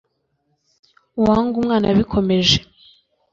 [1.19, 2.57] uwanga umwana abikomeje